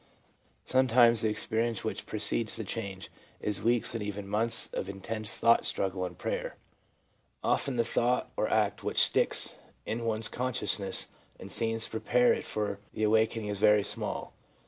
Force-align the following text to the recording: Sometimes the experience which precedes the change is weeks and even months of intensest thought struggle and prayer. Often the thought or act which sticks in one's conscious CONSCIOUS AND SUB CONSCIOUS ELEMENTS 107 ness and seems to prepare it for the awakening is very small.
Sometimes 0.65 1.21
the 1.21 1.29
experience 1.29 1.83
which 1.83 2.07
precedes 2.07 2.55
the 2.55 2.63
change 2.63 3.11
is 3.39 3.61
weeks 3.61 3.93
and 3.93 4.01
even 4.01 4.27
months 4.27 4.67
of 4.73 4.89
intensest 4.89 5.39
thought 5.39 5.63
struggle 5.63 6.05
and 6.05 6.17
prayer. 6.17 6.55
Often 7.43 7.75
the 7.75 7.83
thought 7.83 8.31
or 8.35 8.49
act 8.49 8.83
which 8.83 8.99
sticks 8.99 9.57
in 9.85 10.03
one's 10.03 10.27
conscious 10.27 10.77
CONSCIOUS 10.77 11.07
AND 11.39 11.51
SUB 11.51 11.59
CONSCIOUS 11.59 11.61
ELEMENTS 11.61 11.61
107 11.61 11.61
ness 11.61 11.61
and 11.61 11.67
seems 11.69 11.85
to 11.85 11.91
prepare 11.91 12.33
it 12.33 12.43
for 12.45 12.79
the 12.93 13.03
awakening 13.03 13.49
is 13.49 13.59
very 13.59 13.83
small. 13.83 14.33